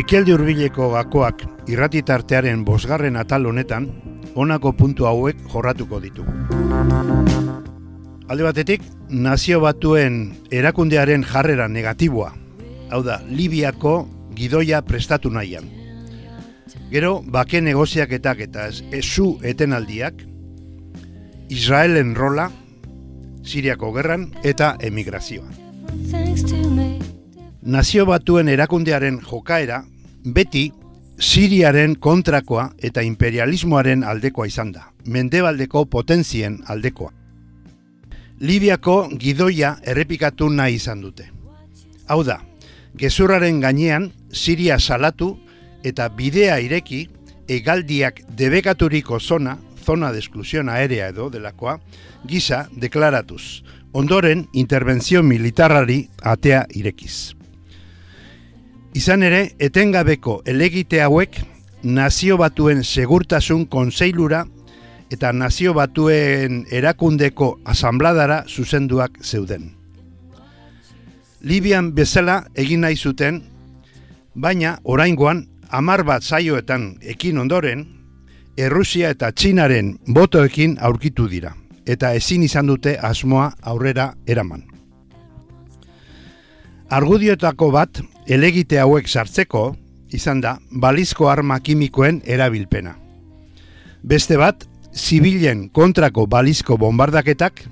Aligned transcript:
Ekialdi 0.00 0.32
hurbileko 0.32 0.86
gakoak 0.94 1.42
irratitartearen 1.68 2.62
bosgarren 2.64 3.18
atal 3.20 3.44
honetan, 3.50 3.88
honako 4.32 4.72
puntu 4.78 5.04
hauek 5.04 5.42
jorratuko 5.52 5.98
ditu. 6.00 6.24
Alde 8.30 8.46
batetik, 8.46 8.86
nazio 9.10 9.58
batuen 9.60 10.16
erakundearen 10.56 11.26
jarrera 11.26 11.66
negatiboa, 11.68 12.30
hau 12.88 13.02
da, 13.04 13.18
Libiako 13.28 13.94
gidoia 14.38 14.80
prestatu 14.88 15.32
nahian. 15.34 15.68
Gero, 16.90 17.18
bake 17.20 17.60
negoziaketak 17.60 18.40
eta 18.46 18.70
esu 18.96 19.34
etenaldiak, 19.44 20.24
Israelen 21.50 22.14
rola, 22.16 22.48
Siriako 23.44 23.92
gerran 23.98 24.30
eta 24.44 24.76
emigrazioa. 24.80 25.48
Nazio 27.62 28.06
batuen 28.08 28.48
erakundearen 28.48 29.18
jokaera 29.20 29.82
beti 30.24 30.70
Siriaren 31.20 31.98
kontrakoa 32.00 32.70
eta 32.80 33.02
imperialismoaren 33.04 34.00
aldekoa 34.08 34.46
izan 34.48 34.70
da, 34.72 34.86
mendebaldeko 35.04 35.84
potentzien 35.84 36.62
aldekoa. 36.72 37.10
Libiako 38.40 39.10
gidoia 39.20 39.74
errepikatu 39.84 40.48
nahi 40.48 40.78
izan 40.78 41.02
dute. 41.04 41.26
Hau 42.08 42.22
da, 42.24 42.38
gezurraren 42.96 43.60
gainean 43.60 44.08
Siria 44.32 44.78
salatu 44.78 45.36
eta 45.84 46.08
bidea 46.08 46.56
ireki 46.64 47.02
egaldiak 47.48 48.22
debekaturiko 48.38 49.20
zona, 49.20 49.58
zona 49.84 50.12
de 50.12 50.18
exclusión 50.18 50.70
aérea 50.70 51.10
edo 51.12 51.28
delakoa, 51.28 51.76
gisa 52.24 52.68
deklaratuz. 52.72 53.62
Ondoren, 53.92 54.46
intervenzio 54.54 55.22
militarrari 55.22 56.08
atea 56.22 56.64
irekiz. 56.72 57.39
Izan 58.94 59.22
ere, 59.22 59.52
etengabeko 59.62 60.40
elegite 60.50 60.98
hauek 61.04 61.36
nazio 61.82 62.36
batuen 62.40 62.82
segurtasun 62.82 63.66
konseilura 63.70 64.44
eta 65.14 65.30
nazio 65.32 65.74
batuen 65.74 66.64
erakundeko 66.70 67.52
asambladara 67.64 68.42
zuzenduak 68.48 69.22
zeuden. 69.22 69.70
Libian 71.40 71.92
bezala 71.94 72.44
egin 72.54 72.82
nahi 72.84 72.96
zuten, 72.96 73.40
baina 74.34 74.76
oraingoan 74.84 75.46
hamar 75.70 76.02
bat 76.04 76.22
zaioetan 76.22 76.96
ekin 77.00 77.38
ondoren, 77.38 77.86
Errusia 78.60 79.08
eta 79.14 79.30
Txinaren 79.32 79.94
botoekin 80.10 80.76
aurkitu 80.82 81.28
dira, 81.30 81.54
eta 81.86 82.10
ezin 82.18 82.42
izan 82.42 82.66
dute 82.66 82.96
asmoa 82.98 83.52
aurrera 83.62 84.10
eraman. 84.26 84.66
Argudiotako 86.90 87.70
bat, 87.70 88.02
elegite 88.30 88.78
hauek 88.78 89.08
sartzeko, 89.10 89.74
izan 90.14 90.40
da, 90.42 90.56
balizko 90.70 91.28
arma 91.30 91.58
kimikoen 91.60 92.20
erabilpena. 92.26 92.94
Beste 94.06 94.38
bat, 94.38 94.62
zibilen 94.94 95.68
kontrako 95.74 96.26
balizko 96.30 96.78
bombardaketak, 96.78 97.64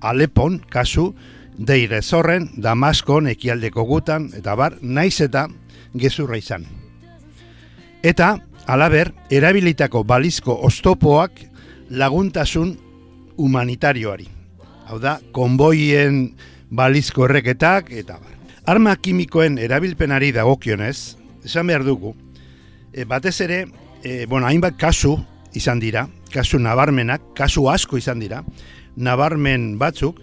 Alepon, 0.00 0.60
kasu, 0.70 1.10
deire 1.58 2.00
zorren, 2.02 2.48
Damaskon, 2.56 3.26
ekialdeko 3.34 3.84
gutan, 3.84 4.30
eta 4.38 4.54
bar, 4.56 4.78
naiz 4.80 5.20
eta 5.20 5.48
gezurra 5.98 6.38
izan. 6.38 6.64
Eta, 8.02 8.36
alaber, 8.66 9.12
erabilitako 9.30 10.04
balizko 10.06 10.54
ostopoak 10.70 11.42
laguntasun 11.90 12.76
humanitarioari. 13.36 14.28
Hau 14.88 15.02
da, 15.02 15.18
konboien 15.32 16.30
balizko 16.70 17.26
erreketak, 17.28 17.92
eta 17.92 18.20
bar. 18.22 18.37
Arma 18.68 18.98
kimikoen 19.00 19.54
erabilpenari 19.56 20.28
dagokionez, 20.36 21.16
esan 21.40 21.70
behar 21.70 21.86
dugu, 21.86 22.10
e, 22.92 23.06
batez 23.08 23.38
ere, 23.40 23.62
e, 24.04 24.26
bueno, 24.28 24.44
hainbat 24.44 24.74
kasu 24.76 25.14
izan 25.56 25.80
dira, 25.80 26.02
kasu 26.34 26.58
nabarmenak, 26.60 27.30
kasu 27.38 27.70
asko 27.72 27.96
izan 27.96 28.20
dira, 28.20 28.42
nabarmen 29.00 29.78
batzuk, 29.80 30.20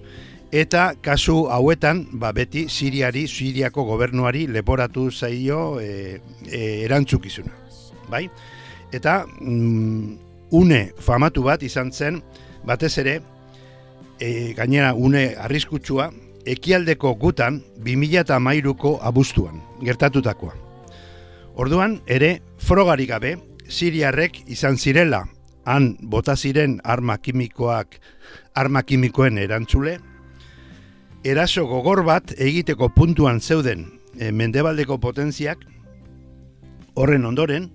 eta 0.53 0.91
kasu 1.01 1.47
hauetan, 1.49 2.03
ba, 2.21 2.29
beti 2.37 2.67
Siriari, 2.69 3.23
Siriako 3.25 3.87
gobernuari 3.87 4.45
leporatu 4.45 5.07
zaio 5.09 5.79
e, 5.81 6.19
e, 6.45 6.61
erantzukizuna. 6.85 7.49
Bai? 8.13 8.27
Eta 8.93 9.23
mm, 9.25 10.19
une 10.53 10.83
famatu 11.01 11.47
bat 11.49 11.65
izan 11.65 11.89
zen, 11.89 12.21
batez 12.61 12.93
ere, 13.01 13.17
e, 14.19 14.53
gainera 14.53 14.93
une 14.93 15.31
arriskutsua, 15.33 16.11
ekialdeko 16.45 17.15
gutan 17.19 17.61
2008ko 17.83 18.99
abuztuan, 19.01 19.61
gertatutakoa. 19.81 20.53
Orduan, 21.55 21.99
ere, 22.07 22.41
frogarik 22.57 23.09
gabe, 23.09 23.37
Siriarrek 23.65 24.43
izan 24.53 24.77
zirela, 24.77 25.23
han 25.65 25.95
bota 26.01 26.35
ziren 26.35 26.77
arma 26.83 27.17
kimikoak, 27.17 27.97
arma 28.53 28.83
kimikoen 28.83 29.39
erantzule, 29.41 29.97
eraso 31.25 31.65
gogor 31.65 32.03
bat 32.05 32.35
egiteko 32.37 32.91
puntuan 32.93 33.41
zeuden 33.41 33.87
e, 34.19 34.31
mendebaldeko 34.31 34.99
potentziak, 35.01 35.65
horren 36.93 37.25
ondoren, 37.25 37.71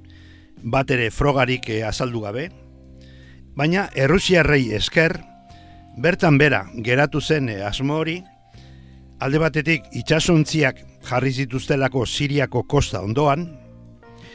bat 0.63 0.91
ere 0.91 1.11
frogarik 1.11 1.69
e, 1.69 1.83
azaldu 1.83 2.23
gabe, 2.23 2.51
baina 3.59 3.89
Errusiarrei 3.99 4.71
esker, 4.77 5.19
bertan 5.99 6.39
bera 6.39 6.67
geratu 6.87 7.21
zen 7.21 7.51
e, 7.51 7.59
asmo 7.67 7.99
hori, 7.99 8.21
alde 9.21 9.41
batetik 9.41 9.89
itxasontziak 10.01 10.81
jarri 11.05 11.33
zituztelako 11.33 12.07
Siriako 12.07 12.63
kosta 12.69 13.03
ondoan, 13.05 13.47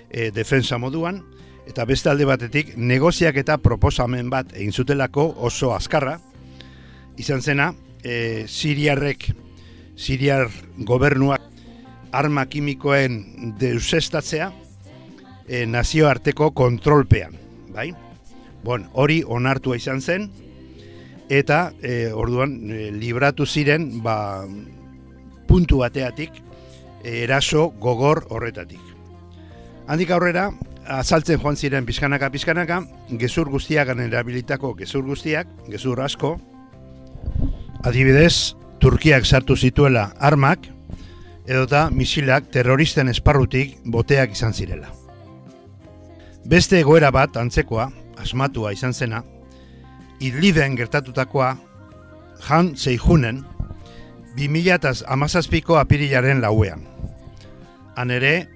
e, 0.10 0.30
defensa 0.32 0.78
moduan, 0.78 1.24
eta 1.66 1.86
beste 1.90 2.12
alde 2.12 2.28
batetik 2.30 2.76
negoziak 2.78 3.38
eta 3.42 3.58
proposamen 3.58 4.30
bat 4.30 4.54
egin 4.54 4.72
zutelako 4.74 5.26
oso 5.50 5.74
azkarra, 5.74 6.20
izan 7.18 7.42
zena, 7.42 7.72
e, 8.04 8.46
Siriarrek, 8.48 9.32
Siriar 9.96 10.52
gobernuak 10.78 11.42
arma 12.16 12.46
kimikoen 12.46 13.56
deusestatzea 13.60 14.52
e, 15.48 15.66
nazioarteko 15.66 16.52
kontrolpean, 16.54 17.38
bai? 17.74 17.92
Bon, 18.66 18.86
hori 18.94 19.22
onartua 19.26 19.78
izan 19.78 20.02
zen, 20.02 20.30
eta 21.30 21.72
e, 21.82 22.12
orduan 22.14 22.58
e, 22.70 22.90
libratu 22.94 23.46
ziren 23.46 23.90
ba, 24.04 24.46
puntu 25.48 25.82
bateatik 25.84 26.42
eraso 27.06 27.70
gogor 27.80 28.26
horretatik. 28.30 28.82
Handik 29.88 30.12
aurrera, 30.12 30.50
azaltzen 30.86 31.40
joan 31.42 31.56
ziren 31.56 31.86
pizkanaka 31.86 32.30
pizkanaka, 32.34 32.82
gezur 33.22 33.50
guztiak 33.50 33.90
erabilitako 33.94 34.74
gezur 34.76 35.06
guztiak, 35.06 35.48
gezur 35.70 36.02
asko, 36.02 36.38
adibidez, 37.84 38.56
Turkiak 38.80 39.26
sartu 39.26 39.56
zituela 39.56 40.12
armak, 40.20 40.68
edota 41.48 41.88
misilak 41.90 42.52
terroristen 42.52 43.08
esparrutik 43.10 43.78
boteak 43.86 44.36
izan 44.36 44.54
zirela. 44.54 44.92
Beste 46.46 46.80
egoera 46.84 47.10
bat, 47.10 47.38
antzekoa, 47.38 47.88
asmatua 48.22 48.74
izan 48.76 48.94
zena, 48.94 49.24
idliben 50.20 50.76
gertatutakoa, 50.78 51.56
jan 52.46 52.76
zeijunen, 52.76 53.42
2000 54.36 55.80
apirilaren 55.80 56.42
lauean. 56.42 56.84
Han 57.96 58.12
ere, 58.12 58.50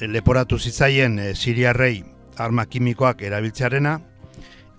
leporatu 0.00 0.58
zitzaien 0.58 1.18
e, 1.18 1.34
siriarrei 1.34 2.04
arma 2.36 2.66
kimikoak 2.66 3.22
erabiltzearena, 3.22 4.00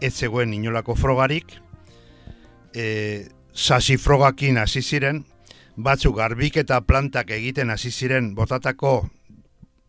ez 0.02 0.14
zegoen 0.14 0.54
inolako 0.54 0.96
frogarik, 0.96 1.56
e, 2.76 3.28
sasi 3.54 3.98
frogakin 3.98 4.58
hasi 4.58 4.82
ziren, 4.82 5.24
batzuk 5.78 6.18
garbik 6.18 6.58
eta 6.58 6.82
plantak 6.82 7.32
egiten 7.32 7.70
hasi 7.70 7.92
ziren 7.92 8.34
botatako 8.36 9.10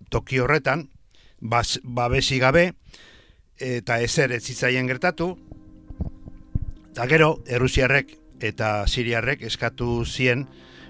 toki 0.08 0.38
horretan, 0.38 0.88
bas, 1.40 1.80
babesi 1.82 2.38
gabe, 2.38 2.72
eta 3.58 3.98
ezer 4.00 4.32
ez 4.32 4.44
zitzaien 4.44 4.86
gertatu, 4.86 5.34
eta 6.92 7.06
gero, 7.10 7.42
errusiarrek 7.46 8.17
eta 8.40 8.86
siriarrek 8.86 9.42
eskatu 9.42 10.04
zien 10.06 10.46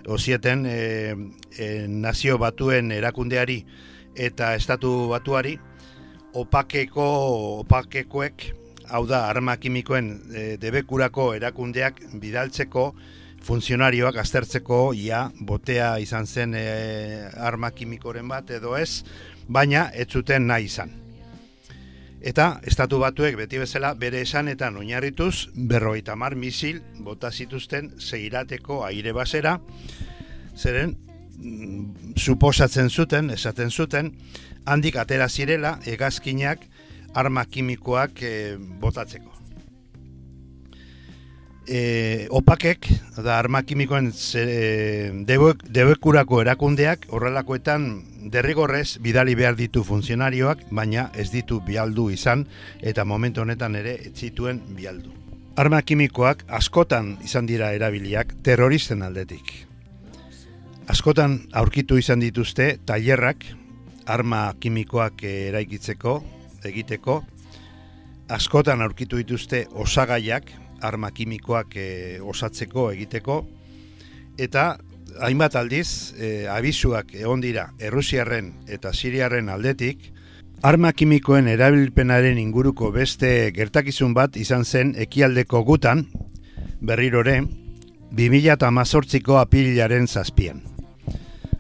ozieten 0.09 0.67
e, 0.67 1.17
e, 1.59 1.87
nazio 1.89 2.39
batuen 2.39 2.93
erakundeari 2.93 3.65
eta 4.17 4.55
estatu 4.57 5.09
batuari 5.11 5.59
opakeko 6.39 7.09
opakekoek 7.65 8.47
hau 8.89 9.05
da 9.07 9.27
arma 9.29 9.57
kimikoen 9.57 10.11
e, 10.33 10.45
debekurako 10.61 11.33
erakundeak 11.37 12.01
bidaltzeko 12.21 12.93
funtzionarioak 13.45 14.17
aztertzeko 14.19 14.93
ia 14.95 15.29
botea 15.41 15.97
izan 16.03 16.27
zen 16.27 16.55
e, 16.57 16.65
arma 17.37 17.71
kimikoren 17.71 18.29
bat 18.29 18.51
edo 18.51 18.77
ez 18.77 19.05
baina 19.49 19.89
ez 19.95 20.09
zuten 20.09 20.49
nahi 20.49 20.69
izan 20.69 21.08
Eta 22.21 22.59
estatu 22.67 22.99
batuek 22.99 23.37
beti 23.39 23.61
bezala 23.63 23.93
bere 23.95 24.21
esanetan 24.25 24.77
oinarrituz 24.77 25.49
berroita 25.55 26.17
mar 26.17 26.35
misil 26.35 26.81
bota 27.07 27.31
zituzten 27.31 27.93
zeirateko 28.01 28.83
aire 28.85 29.13
basera, 29.15 29.61
zeren 30.57 30.97
mm, 31.39 32.17
suposatzen 32.19 32.91
zuten, 32.91 33.31
esaten 33.31 33.71
zuten, 33.71 34.13
handik 34.67 34.97
atera 34.97 35.29
zirela 35.29 35.79
hegazkinak 35.87 36.67
arma 37.15 37.45
kimikoak 37.47 38.23
e, 38.23 38.57
botatzeko. 38.59 39.38
E, 41.69 42.27
opakek, 42.33 42.87
da 43.21 43.35
arma 43.37 43.61
kimikoen 43.69 44.07
e, 44.41 45.11
debekurako 45.69 46.41
erakundeak 46.41 47.03
horrelakoetan 47.13 47.85
derrigorrez 48.33 48.97
bidali 49.05 49.35
behar 49.37 49.57
ditu 49.59 49.83
funtzionarioak, 49.85 50.63
baina 50.73 51.11
ez 51.13 51.27
ditu 51.29 51.61
bialdu 51.67 52.09
izan 52.15 52.47
eta 52.81 53.05
momentu 53.05 53.43
honetan 53.45 53.77
ere 53.77 53.99
ez 54.09 54.15
zituen 54.17 54.63
bialdu. 54.79 55.13
Arma 55.61 55.83
kimikoak 55.83 56.47
askotan 56.49 57.19
izan 57.27 57.45
dira 57.47 57.75
erabiliak 57.77 58.33
terroristen 58.47 59.03
aldetik. 59.05 59.53
Askotan 60.89 61.43
aurkitu 61.53 61.99
izan 62.01 62.25
dituzte 62.25 62.79
tailerrak 62.89 63.45
arma 64.07 64.55
kimikoak 64.61 65.21
eraikitzeko, 65.29 66.17
egiteko, 66.65 67.19
askotan 68.33 68.81
aurkitu 68.81 69.21
dituzte 69.21 69.67
osagaiak 69.77 70.49
arma 70.83 71.11
kimikoak 71.11 71.75
osatzeko 72.23 72.91
egiteko, 72.93 73.43
eta 74.39 74.77
hainbat 75.21 75.57
aldiz, 75.57 76.15
e, 76.19 76.47
abisuak 76.51 77.15
egon 77.17 77.43
dira 77.43 77.73
Errusiarren 77.79 78.53
eta 78.69 78.93
Siriarren 78.93 79.49
aldetik, 79.49 80.13
arma 80.63 80.93
kimikoen 80.93 81.49
erabilpenaren 81.49 82.39
inguruko 82.39 82.91
beste 82.95 83.51
gertakizun 83.55 84.15
bat 84.15 84.37
izan 84.37 84.65
zen 84.65 84.95
ekialdeko 84.99 85.63
gutan, 85.65 86.07
berrirore, 86.81 87.41
2008ko 88.15 89.39
apilaren 89.41 90.07
zazpian. 90.07 90.63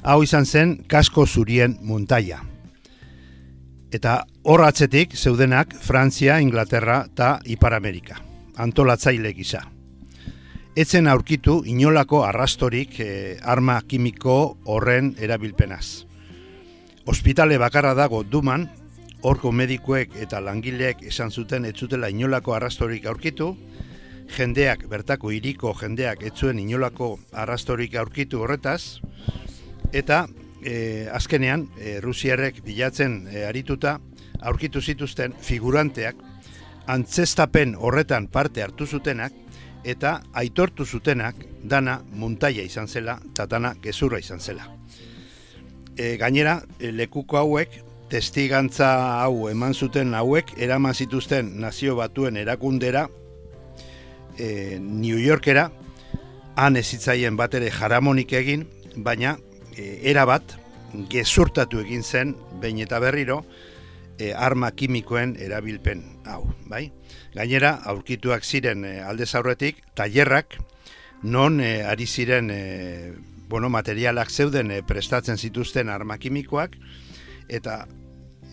Hau 0.03 0.23
izan 0.23 0.47
zen 0.47 0.79
kasko 0.89 1.27
zurien 1.27 1.77
muntaia. 1.83 2.41
Eta 3.93 4.23
horratzetik 4.45 5.17
zeudenak 5.17 5.75
Frantzia, 5.75 6.41
Inglaterra 6.41 7.03
eta 7.09 7.39
Ipar 7.45 7.75
Amerika. 7.75 8.28
Antolatzaile 8.59 9.33
gisa. 9.35 9.63
Etzen 10.79 11.09
aurkitu 11.11 11.63
inolako 11.67 12.25
arrastorik 12.27 12.99
eh, 13.01 13.39
arma 13.43 13.81
kimiko 13.87 14.59
horren 14.67 15.15
erabilpenaz. 15.19 16.05
Hospitale 17.07 17.59
bakarra 17.59 17.95
dago 17.95 18.23
duman, 18.23 18.69
horko 19.23 19.53
medikuek 19.53 20.15
eta 20.23 20.41
langileek 20.45 21.03
esan 21.11 21.31
zuten 21.31 21.65
etzutela 21.65 22.11
inolako 22.11 22.55
arrastorik 22.55 23.07
aurkitu, 23.07 23.55
jendeak, 24.37 24.85
bertako 24.91 25.33
iriko 25.33 25.73
jendeak 25.79 26.23
etzuen 26.27 26.59
inolako 26.59 27.17
arrastorik 27.33 27.97
aurkitu 27.97 28.43
horretaz, 28.45 29.01
eta 29.93 30.27
e, 30.63 31.09
azkenean, 31.13 31.69
e, 31.81 31.99
Rusiarrek 32.05 32.63
bilatzen 32.67 33.23
e, 33.31 33.45
arituta, 33.49 33.99
aurkitu 34.41 34.83
zituzten 34.83 35.35
figuranteak, 35.43 36.21
antzestapen 36.89 37.77
horretan 37.77 38.27
parte 38.33 38.63
hartu 38.65 38.87
zutenak, 38.87 39.33
eta 39.85 40.19
aitortu 40.35 40.85
zutenak 40.85 41.37
dana 41.63 42.01
muntaia 42.13 42.65
izan 42.65 42.89
zela 42.89 43.19
eta 43.31 43.47
dana 43.47 43.75
gezurra 43.83 44.19
izan 44.19 44.41
zela. 44.41 44.67
E, 45.97 46.17
gainera, 46.17 46.63
e, 46.79 46.93
lekuko 46.93 47.39
hauek, 47.39 47.81
testigantza 48.09 48.89
hau 49.23 49.49
eman 49.51 49.75
zuten 49.75 50.15
hauek, 50.15 50.55
eraman 50.57 50.95
zituzten 50.95 51.55
nazio 51.61 51.97
batuen 51.97 52.37
erakundera, 52.37 53.09
e, 54.39 54.79
New 54.81 55.19
Yorkera, 55.19 55.69
han 56.57 56.77
ezitzaien 56.77 57.37
bat 57.37 57.55
ere 57.55 57.71
jaramonik 57.71 58.33
egin, 58.33 58.65
baina 58.97 59.37
e, 59.77 59.99
erabat 60.11 60.57
gezurtatu 61.11 61.83
egin 61.85 62.03
zen, 62.03 62.35
behin 62.63 62.81
eta 62.87 63.01
berriro, 63.03 63.43
e, 64.19 64.33
arma 64.35 64.71
kimikoen 64.77 65.37
erabilpen 65.41 66.03
hau, 66.27 66.43
bai? 66.69 66.89
Gainera, 67.35 67.77
aurkituak 67.91 68.45
ziren 68.45 68.85
e, 68.85 68.99
alde 69.01 69.27
zaurretik, 69.27 69.81
tailerrak, 69.97 70.59
non 71.23 71.61
e, 71.61 71.83
ari 71.87 72.07
ziren 72.07 72.51
e, 72.51 73.15
bueno, 73.49 73.71
materialak 73.71 74.31
zeuden 74.31 74.71
e, 74.71 74.83
prestatzen 74.83 75.39
zituzten 75.39 75.89
arma 75.89 76.19
kimikoak, 76.19 76.77
eta 77.49 77.87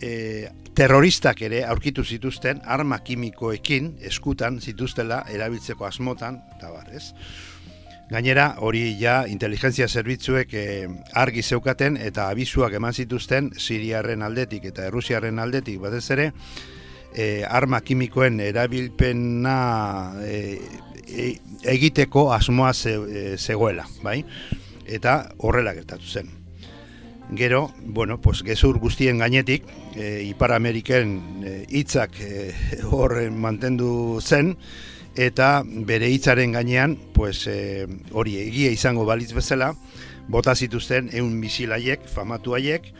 e, 0.01 0.47
terroristak 0.75 1.41
ere 1.47 1.63
aurkitu 1.65 2.03
zituzten 2.03 2.61
arma 2.65 2.99
kimikoekin 3.03 3.95
eskutan 4.03 4.59
zituztela 4.61 5.23
erabiltzeko 5.31 5.87
asmotan, 5.87 6.41
eta 6.57 6.71
bar, 6.71 6.89
ez? 6.95 7.11
Gainera, 8.05 8.59
hori 8.61 8.99
ja 8.99 9.23
inteligentzia 9.25 9.87
zerbitzuek 9.89 10.51
eh, 10.53 10.85
argi 11.17 11.41
zeukaten 11.41 11.97
eta 11.97 12.27
abisuak 12.29 12.75
eman 12.77 12.93
zituzten 12.93 13.49
Siriarren 13.57 14.21
aldetik 14.21 14.67
eta 14.69 14.85
Errusiarren 14.91 15.41
aldetik 15.41 15.79
batez 15.81 16.03
ere 16.13 16.27
eh, 17.15 17.41
arma 17.49 17.81
kimikoen 17.81 18.39
erabilpena 18.45 19.57
eh, 20.21 20.59
egiteko 21.65 22.29
asmoa 22.33 22.73
zegoela, 22.73 23.85
bai? 24.03 24.19
Eta 24.85 25.17
horrela 25.37 25.73
gertatu 25.73 26.05
zen. 26.05 26.29
Gero, 27.37 27.71
bueno, 27.81 28.19
pues 28.21 28.43
gezur 28.45 28.77
guztien 28.77 29.17
gainetik, 29.17 29.63
Ipar 29.95 30.51
Ameriken 30.53 31.45
hitzak 31.69 32.17
horren 32.97 33.37
mantendu 33.41 34.19
zen, 34.21 34.55
eta 35.15 35.63
bere 35.65 36.09
hitzaren 36.11 36.51
gainean, 36.55 36.97
pues, 37.13 37.47
e, 37.47 37.87
hori 38.11 38.37
egia 38.41 38.71
izango 38.71 39.05
balitz 39.07 39.31
bezala, 39.33 39.73
bota 40.27 40.55
zituzten 40.55 41.09
eun 41.13 41.33
misilaiek, 41.39 42.07
famatu 42.11 42.55
haiek, 42.55 42.91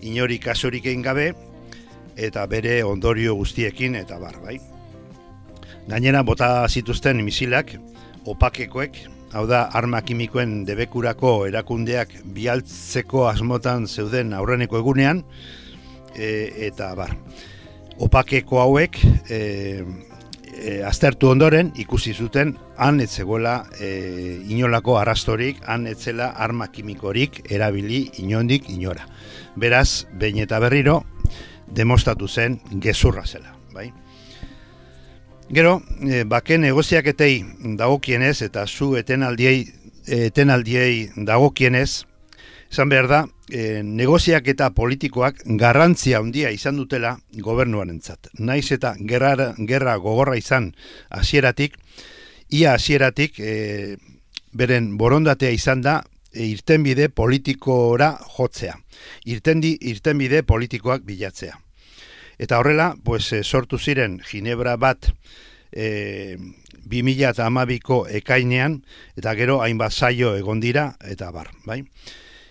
inori 0.00 0.38
kasurik 0.38 0.86
egin 0.86 1.02
gabe, 1.02 1.32
eta 2.16 2.46
bere 2.46 2.82
ondorio 2.86 3.34
guztiekin, 3.34 3.96
eta 3.98 4.18
bar, 4.18 4.38
bai. 4.44 4.58
Gainera, 5.88 6.22
bota 6.22 6.68
zituzten 6.68 7.22
misilak, 7.24 7.74
opakekoek, 8.28 8.98
hau 9.32 9.46
da, 9.48 9.64
arma 9.74 10.02
kimikoen 10.04 10.62
debekurako 10.68 11.46
erakundeak 11.48 12.12
bialtzeko 12.34 13.26
asmotan 13.28 13.86
zeuden 13.88 14.34
aurreneko 14.36 14.78
egunean, 14.78 15.24
e, 16.14 16.28
eta 16.68 16.92
bar. 16.98 17.16
Opakeko 17.98 18.60
hauek, 18.62 19.00
e, 19.28 19.40
e, 20.56 20.82
aztertu 20.84 21.30
ondoren 21.30 21.72
ikusi 21.76 22.14
zuten 22.14 22.54
han 22.76 23.00
etzegoela 23.00 23.66
e, 23.80 24.40
inolako 24.48 24.98
arrastorik, 24.98 25.60
han 25.66 25.86
etzela 25.86 26.30
arma 26.36 26.68
kimikorik 26.72 27.42
erabili 27.50 28.08
inondik 28.22 28.68
inora. 28.70 29.06
Beraz, 29.56 30.06
behin 30.18 30.42
eta 30.44 30.60
berriro, 30.62 31.02
demostratu 31.66 32.28
zen 32.28 32.60
gezurra 32.80 33.26
zela. 33.26 33.54
Bai? 33.74 33.92
Gero, 35.50 35.80
e, 36.00 36.24
bake 36.24 36.58
negoziaketei 36.58 37.44
dagokienez 37.78 38.42
eta 38.42 38.66
zu 38.66 38.94
etenaldiei, 38.96 39.66
etenaldiei 40.06 41.10
dagokienez, 41.16 42.07
Esan 42.68 42.90
behar 42.92 43.08
da, 43.08 43.22
e, 43.48 43.80
negoziak 43.82 44.48
eta 44.52 44.68
politikoak 44.76 45.40
garrantzia 45.60 46.18
handia 46.20 46.50
izan 46.52 46.76
dutela 46.76 47.14
gobernuan 47.44 47.90
entzat. 47.94 48.28
Naiz 48.38 48.68
eta 48.76 48.94
gerra, 49.00 49.54
gerra 49.56 49.96
gogorra 49.96 50.36
izan 50.36 50.74
hasieratik, 51.08 51.78
ia 52.50 52.74
hasieratik 52.76 53.40
e, 53.40 53.96
beren 54.52 54.96
borondatea 55.00 55.50
izan 55.56 55.80
da 55.82 56.02
e, 56.32 56.44
irtenbide 56.44 57.08
politikora 57.08 58.12
jotzea. 58.36 58.76
Irtendi, 59.32 59.76
irtenbide 59.92 60.44
politikoak 60.44 61.08
bilatzea. 61.08 61.56
Eta 62.38 62.60
horrela, 62.60 62.92
pues, 63.02 63.32
sortu 63.42 63.78
ziren 63.78 64.20
Ginebra 64.28 64.76
bat 64.76 65.08
e, 65.72 66.36
2000 66.88 67.32
eta 67.32 67.48
amabiko 67.48 68.04
ekainean, 68.20 68.82
eta 69.16 69.34
gero 69.34 69.60
hainbat 69.64 69.92
zaio 69.92 70.36
egon 70.36 70.60
dira, 70.60 70.92
eta 71.04 71.32
bar, 71.34 71.50
bai? 71.66 71.82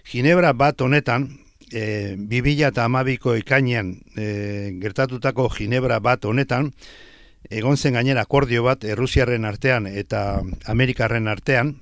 Ginebra 0.08 0.54
bat 0.56 0.80
honetan, 0.82 1.28
e, 1.68 2.16
2000 2.16 2.70
eta 2.70 2.86
amabiko 2.88 3.34
ikainean 3.36 3.92
e, 4.16 4.28
gertatutako 4.80 5.50
Ginebra 5.52 6.00
bat 6.00 6.24
honetan, 6.24 6.72
egon 7.52 7.76
zen 7.76 7.98
gainera 8.00 8.24
akordio 8.24 8.64
bat 8.64 8.86
Errusiarren 8.88 9.44
artean 9.46 9.88
eta 9.88 10.40
Amerikarren 10.72 11.28
artean, 11.28 11.76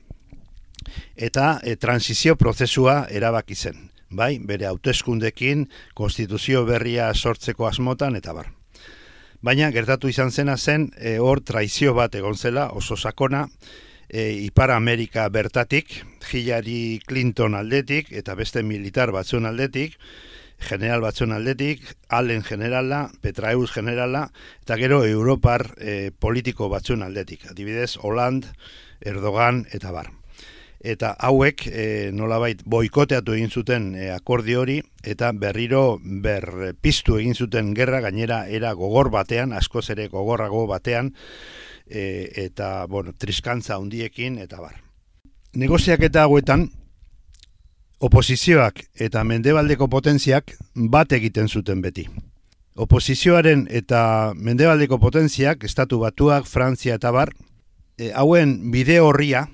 eta 1.15 1.59
e, 1.61 1.75
transizio 1.77 2.35
prozesua 2.35 3.05
erabaki 3.13 3.55
zen. 3.55 3.91
Bai, 4.09 4.39
bere 4.39 4.65
hauteskundekin, 4.71 5.67
konstituzio 5.93 6.65
berria 6.65 7.11
sortzeko 7.13 7.67
asmotan, 7.67 8.15
eta 8.15 8.33
bar. 8.33 8.49
Baina, 9.45 9.69
gertatu 9.69 10.09
izan 10.09 10.31
zena 10.31 10.57
zen, 10.57 10.89
e, 10.97 11.19
hor 11.19 11.43
traizio 11.45 11.93
bat 11.93 12.15
egon 12.15 12.37
zela, 12.37 12.71
oso 12.73 12.97
sakona, 12.97 13.45
e, 14.09 14.31
Ipar 14.45 14.71
Amerika 14.71 15.27
bertatik, 15.29 16.03
Hillary 16.31 17.01
Clinton 17.05 17.55
aldetik 17.55 18.11
eta 18.11 18.35
beste 18.35 18.63
militar 18.63 19.11
batzuen 19.11 19.45
aldetik, 19.45 19.97
general 20.59 21.01
batzuen 21.01 21.31
aldetik, 21.35 21.83
Allen 22.09 22.43
generala, 22.43 23.09
Petraeus 23.21 23.71
generala, 23.71 24.29
eta 24.63 24.77
gero 24.77 25.03
Europar 25.05 25.73
e, 25.77 26.11
politiko 26.11 26.69
batzuen 26.69 27.03
aldetik. 27.03 27.45
Adibidez, 27.51 27.97
Holland, 28.01 28.47
Erdogan 29.01 29.65
eta 29.71 29.91
bar. 29.91 30.11
eta 30.85 31.15
hauek 31.17 31.63
e, 31.65 32.11
nolabait 32.13 32.59
boikoteatu 32.69 33.33
egin 33.33 33.49
zuten 33.49 33.95
e, 33.97 34.11
akordio 34.13 34.59
hori 34.61 34.75
eta 35.01 35.31
berriro 35.33 35.97
ber 36.03 36.75
piztu 36.77 37.17
egin 37.17 37.33
zuten 37.33 37.73
gerra 37.73 38.03
gainera 38.05 38.43
era 38.47 38.73
gogor 38.77 39.09
batean, 39.09 39.53
askoz 39.53 39.89
ere 39.89 40.07
gogorrago 40.13 40.67
batean 40.69 41.15
e, 41.87 42.31
eta 42.45 42.85
bueno, 42.85 43.13
triskantza 43.17 43.77
hundiekin 43.77 44.37
eta 44.39 44.59
bar. 44.61 44.81
Negoziak 45.55 46.03
eta 46.03 46.23
hauetan 46.23 46.69
oposizioak 47.99 48.81
eta 48.99 49.23
mendebaldeko 49.23 49.87
potentziak 49.87 50.55
bat 50.75 51.11
egiten 51.15 51.47
zuten 51.47 51.81
beti. 51.81 52.07
Oposizioaren 52.75 53.67
eta 53.71 54.33
mendebaldeko 54.35 54.99
potentziak, 54.99 55.63
estatu 55.63 56.01
batuak, 56.01 56.45
Frantzia 56.45 56.97
eta 56.99 57.11
bar, 57.15 57.31
e, 57.97 58.11
hauen 58.11 58.71
bide 58.71 58.99
horria, 58.99 59.45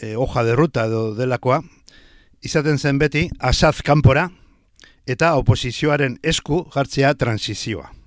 e, 0.00 0.14
hoja 0.14 0.44
de 0.44 0.56
ruta 0.56 0.84
edo 0.90 1.14
delakoa, 1.16 1.62
izaten 2.44 2.78
zen 2.78 2.98
beti, 3.00 3.30
asaz 3.40 3.80
kanpora, 3.82 4.28
eta 5.06 5.34
oposizioaren 5.40 6.18
esku 6.22 6.66
jartzea 6.74 7.14
transizioa. 7.14 8.01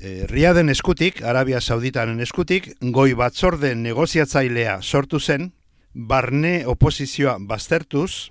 Riaden 0.00 0.70
eskutik, 0.72 1.18
Arabia 1.28 1.60
Sauditaren 1.60 2.20
eskutik, 2.24 2.70
goi 2.80 3.12
batzorde 3.12 3.74
negoziatzailea 3.76 4.78
sortu 4.80 5.18
zen, 5.20 5.50
barne 5.92 6.64
oposizioa 6.66 7.34
baztertuz, 7.38 8.30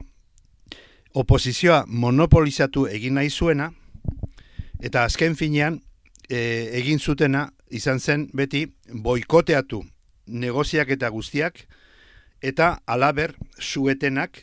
oposizioa 1.14 1.84
monopolizatu 1.88 2.88
egin 2.90 3.20
nahi 3.20 3.30
zuena, 3.30 3.70
eta 4.82 5.04
azken 5.06 5.36
finean 5.38 5.78
e, 6.30 6.40
egin 6.80 6.98
zutena 6.98 7.52
izan 7.70 8.00
zen 8.00 8.30
beti 8.34 8.66
boikoteatu 8.90 9.84
negoziak 10.26 10.90
eta 10.90 11.10
guztiak, 11.14 11.68
eta 12.42 12.80
alaber 12.88 13.36
suetenak 13.60 14.42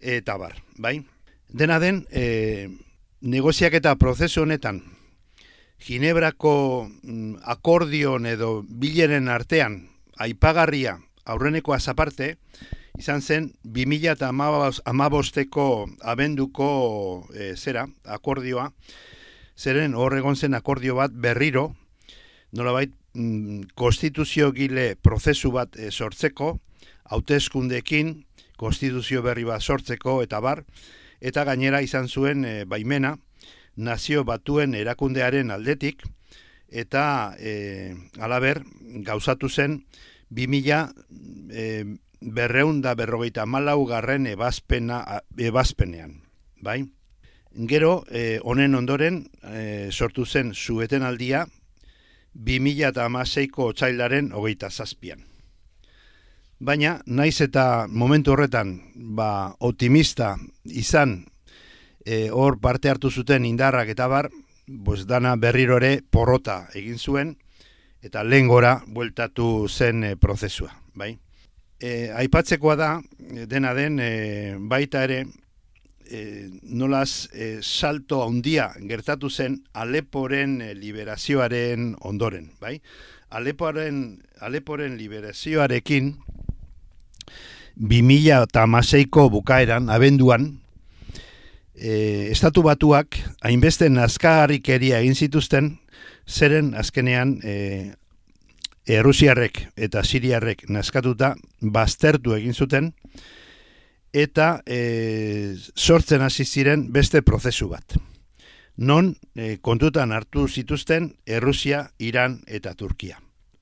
eta 0.00 0.36
bar, 0.42 0.58
bai? 0.78 1.04
Dena 1.46 1.78
den, 1.78 2.02
e, 2.10 2.66
negoziak 3.20 3.78
eta 3.78 3.94
prozesu 3.94 4.42
honetan, 4.42 4.82
Ginebrako 5.82 6.88
mm, 7.02 7.42
akordion 7.42 8.26
edo 8.30 8.62
bileren 8.62 9.26
artean, 9.28 9.80
aipagarria 10.14 10.98
aurreneko 11.26 11.74
azaparte, 11.74 12.36
izan 12.98 13.22
zen 13.22 13.48
2000 13.64 14.12
eta 14.12 14.28
amabosteko 14.30 15.66
abenduko 16.06 16.68
e, 17.34 17.54
zera, 17.56 17.88
akordioa, 18.06 18.68
zeren 19.58 19.96
horregon 19.98 20.36
zen 20.36 20.54
akordio 20.54 20.94
bat 21.00 21.14
berriro, 21.14 21.72
nolabait, 22.52 22.94
mm, 23.14 23.74
konstituzio 23.74 24.52
gile 24.54 24.94
prozesu 24.94 25.50
bat 25.50 25.74
e, 25.76 25.90
sortzeko, 25.90 26.58
hauteskundekin 27.10 28.20
konstituzio 28.56 29.22
berri 29.22 29.44
bat 29.44 29.62
sortzeko 29.62 30.20
eta 30.22 30.38
bar, 30.40 30.62
eta 31.20 31.44
gainera 31.48 31.82
izan 31.82 32.06
zuen 32.08 32.44
e, 32.44 32.54
baimena 32.64 33.16
nazio 33.76 34.24
batuen 34.24 34.74
erakundearen 34.74 35.50
aldetik, 35.50 36.02
eta 36.72 37.36
e, 37.38 37.94
alaber 38.20 38.62
gauzatu 39.04 39.48
zen 39.48 39.84
2000 40.30 40.88
e, 41.52 41.84
berreunda 42.20 42.94
berrogeita 42.94 43.46
malau 43.46 43.84
garren 43.86 44.26
ebazpena, 44.26 45.02
ebazpenean, 45.36 46.22
bai? 46.60 46.84
Gero, 47.68 48.04
e, 48.08 48.40
honen 48.42 48.74
ondoren, 48.74 49.26
e, 49.44 49.90
sortu 49.92 50.24
zen 50.24 50.54
zueten 50.54 51.02
aldia, 51.02 51.44
2000 52.32 52.88
eta 52.88 53.04
amaseiko 53.04 53.72
txailaren 53.76 54.32
hogeita 54.32 54.70
zazpian. 54.70 55.26
Baina, 56.62 57.00
naiz 57.06 57.40
eta 57.42 57.86
momentu 57.90 58.32
horretan 58.32 58.76
ba, 58.94 59.52
optimista 59.58 60.36
izan 60.64 61.24
e, 62.04 62.30
hor 62.30 62.58
parte 62.60 62.90
hartu 62.90 63.10
zuten 63.10 63.44
indarrak 63.44 63.88
eta 63.88 64.06
bar, 64.08 64.30
pues 64.84 65.06
dana 65.06 65.34
berrirore 65.36 66.00
porrota 66.10 66.68
egin 66.74 66.98
zuen 66.98 67.36
eta 68.02 68.24
lehen 68.24 68.48
gora 68.48 68.80
bueltatu 68.86 69.68
zen 69.68 70.04
e, 70.04 70.16
prozesua. 70.16 70.72
Bai? 70.94 71.16
E, 71.78 72.10
aipatzekoa 72.14 72.76
da, 72.76 72.90
dena 73.50 73.74
den 73.74 73.98
e, 74.00 74.10
baita 74.58 75.04
ere, 75.06 75.24
e, 76.06 76.48
nolaz 76.62 77.28
e, 77.32 77.58
salto 77.62 78.22
handia 78.22 78.70
gertatu 78.88 79.30
zen 79.30 79.62
Aleporen 79.72 80.60
e, 80.60 80.74
liberazioaren 80.74 81.94
ondoren. 82.00 82.50
Bai? 82.60 82.80
Aleporen, 83.30 84.22
Aleporen 84.40 84.98
liberazioarekin, 84.98 86.16
2000 87.76 88.42
eta 88.42 88.66
maseiko 88.68 89.30
bukaeran, 89.32 89.88
abenduan, 89.88 90.61
e, 91.74 92.28
estatu 92.32 92.62
batuak 92.62 93.18
hainbeste 93.42 93.88
nazkagarrikeria 93.90 95.00
egin 95.00 95.14
zituzten, 95.14 95.76
zeren 96.28 96.74
azkenean 96.78 97.38
e, 97.42 97.92
Errusiarrek 98.82 99.60
eta 99.76 100.02
Siriarrek 100.02 100.64
nazkatuta 100.68 101.34
baztertu 101.60 102.34
egin 102.34 102.54
zuten, 102.54 102.92
eta 104.12 104.60
e, 104.66 105.54
sortzen 105.76 106.22
hasi 106.22 106.44
ziren 106.44 106.88
beste 106.92 107.22
prozesu 107.22 107.68
bat. 107.70 107.96
Non 108.76 109.12
e, 109.36 109.58
kontutan 109.60 110.12
hartu 110.12 110.48
zituzten 110.48 111.12
Errusia, 111.26 111.90
Iran 111.98 112.40
eta 112.46 112.74
Turkia. 112.74 113.20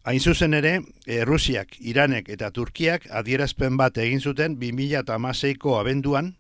Hain 0.09 0.21
zuzen 0.21 0.55
ere, 0.57 0.79
Errusiak, 1.07 1.77
Iranek 1.81 2.31
eta 2.33 2.49
Turkiak 2.51 3.05
adierazpen 3.13 3.77
bat 3.77 3.99
egin 4.01 4.21
zuten 4.21 4.57
2006ko 4.57 5.77
abenduan, 5.79 6.35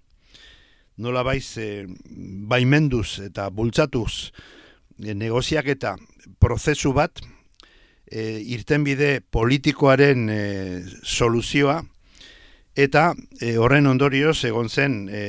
nola 0.98 1.22
baiz 1.22 1.56
e, 1.58 1.86
baimenduz 2.50 3.20
eta 3.24 3.48
bultzatuz 3.50 4.32
e, 5.02 5.14
negoziak 5.14 5.68
eta 5.72 5.96
prozesu 6.38 6.92
bat, 6.92 7.20
e, 8.10 8.40
irtenbide 8.54 9.20
politikoaren 9.30 10.28
e, 10.30 10.40
soluzioa, 11.02 11.80
eta 12.74 13.10
e, 13.40 13.56
horren 13.58 13.86
ondorioz 13.86 14.44
egon 14.48 14.68
zen 14.68 15.08
e, 15.10 15.24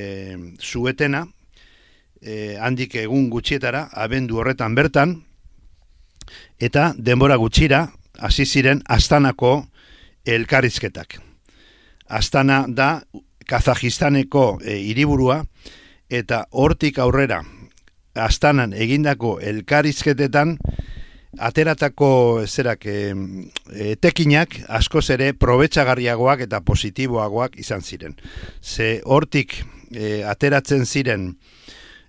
zuetena, 0.59 1.25
e, 2.21 2.57
handik 2.61 2.95
egun 3.01 3.29
gutxietara, 3.29 3.87
abendu 3.93 4.41
horretan 4.41 4.75
bertan, 4.75 5.17
eta 6.59 6.91
denbora 6.97 7.37
gutxira, 7.41 7.87
hasi 8.21 8.45
ziren 8.45 8.81
Astanako 8.85 9.65
elkarrizketak. 10.25 11.17
Astana 12.07 12.65
da 12.67 13.01
Kazajistaneko 13.47 14.59
e, 14.63 14.77
hiriburua 14.85 15.41
eta 16.11 16.45
hortik 16.51 16.99
aurrera 16.99 17.41
Astanan 18.11 18.73
egindako 18.75 19.37
elkarrizketetan 19.39 20.57
ateratako 21.39 22.43
zerak 22.45 22.83
e, 22.85 23.13
tekinak 24.03 24.57
askoz 24.67 25.05
ere 25.15 25.31
probetxagarriagoak 25.31 26.43
eta 26.43 26.59
positiboagoak 26.59 27.55
izan 27.63 27.81
ziren. 27.81 28.17
Ze 28.61 28.99
hortik 29.05 29.55
e, 29.95 30.23
ateratzen 30.27 30.85
ziren 30.85 31.29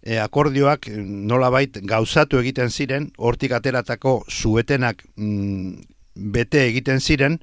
e, 0.02 0.18
akordioak 0.18 0.90
nolabait 0.98 1.78
gauzatu 1.86 2.42
egiten 2.42 2.70
ziren, 2.70 3.12
hortik 3.16 3.54
ateratako 3.54 4.24
zuetenak 4.28 5.04
mm, 5.16 5.86
bete 6.34 6.66
egiten 6.66 6.98
ziren 7.00 7.38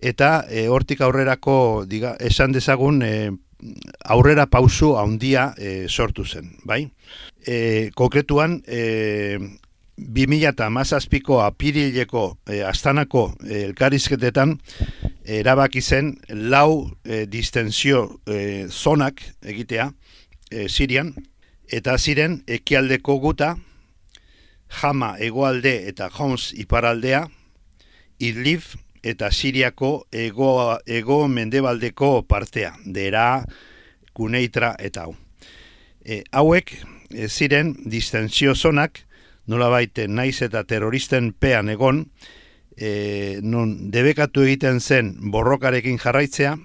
eta 0.00 0.46
e, 0.48 0.66
hortik 0.68 1.04
aurrerako 1.04 1.84
diga, 1.86 2.16
esan 2.20 2.56
dezagun 2.56 3.02
e, 3.04 3.14
aurrera 4.04 4.46
pausu 4.46 4.96
handia 4.98 5.52
e, 5.58 5.88
sortu 5.88 6.24
zen, 6.24 6.52
bai? 6.64 6.86
E, 7.46 7.90
konkretuan 7.94 8.62
e, 8.66 9.38
2000 9.96 10.48
eta 10.48 10.68
mazazpiko 10.70 11.40
apirileko 11.44 12.38
e, 12.48 12.62
astanako 12.66 13.32
e, 13.44 13.64
elkarizketetan 13.68 14.56
erabaki 15.24 15.82
zen 15.82 16.16
lau 16.28 16.90
e, 17.04 17.26
distensio 17.26 18.20
e, 18.26 18.66
zonak 18.68 19.22
egitea 19.42 19.92
e, 20.50 20.68
Sirian 20.68 21.14
eta 21.70 21.98
ziren 21.98 22.42
ekialdeko 22.46 23.18
guta 23.20 23.54
Jama 24.72 25.16
egoalde 25.20 25.74
eta 25.88 26.08
Homs 26.08 26.52
iparaldea 26.56 27.26
Idlib 28.22 28.64
eta 29.02 29.30
Siriako 29.30 30.06
ego, 30.12 30.78
ego 30.86 31.26
mendebaldeko 31.28 32.22
partea, 32.28 32.74
dera, 32.84 33.44
kuneitra 34.12 34.74
eta 34.78 35.06
hau. 35.06 35.16
E, 36.04 36.22
hauek 36.32 36.74
e, 37.10 37.28
ziren 37.28 37.74
distensio 37.84 38.54
zonak, 38.54 39.02
nola 39.46 39.68
baite 39.72 40.06
naiz 40.08 40.42
eta 40.42 40.64
terroristen 40.64 41.32
pean 41.32 41.70
egon, 41.72 42.06
e, 42.76 43.40
non 43.42 43.90
debekatu 43.90 44.46
egiten 44.46 44.80
zen 44.80 45.16
borrokarekin 45.34 45.98
jarraitzea, 45.98 46.56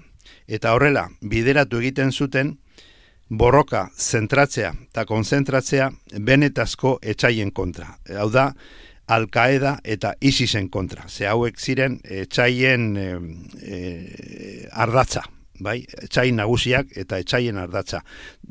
eta 0.48 0.72
horrela 0.74 1.08
bideratu 1.20 1.82
egiten 1.82 2.12
zuten, 2.12 2.56
borroka 3.28 3.90
zentratzea 3.96 4.72
eta 4.88 5.04
konzentratzea 5.04 5.90
benetazko 6.24 6.98
etxaien 7.02 7.50
kontra. 7.52 7.98
hau 8.16 8.30
da, 8.30 8.54
Al-Qaeda 9.08 9.78
eta 9.84 10.14
ISISen 10.20 10.68
kontra. 10.68 11.08
Ze 11.08 11.26
hauek 11.26 11.58
ziren 11.58 11.98
etxaien 12.04 12.86
e, 12.96 13.08
e, 13.64 13.78
ardatza, 14.72 15.24
bai, 15.64 15.80
etxai 16.04 16.30
nagusiak 16.36 16.92
eta 17.00 17.18
etxaien 17.22 17.58
ardatza. 17.58 18.02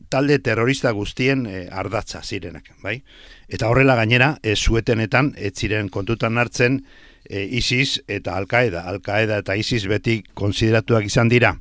Talde 0.10 0.40
terrorista 0.44 0.92
guztien 0.98 1.46
e, 1.46 1.68
ardatza 1.72 2.24
zirenak, 2.24 2.74
bai. 2.84 3.02
Eta 3.48 3.70
horrela 3.70 3.96
gainera, 4.00 4.34
ez 4.44 4.58
zuetenetan, 4.60 5.34
ez 5.38 5.54
ziren 5.56 5.90
kontutan 5.94 6.38
hartzen 6.42 6.82
e, 7.30 7.46
ISIS 7.46 8.02
eta 8.08 8.36
Al-Qaeda. 8.40 8.88
Al-Qaeda 8.90 9.44
eta 9.44 9.56
ISIS 9.56 9.86
beti 9.88 10.22
konsideratuak 10.34 11.06
izan 11.08 11.30
dira 11.30 11.56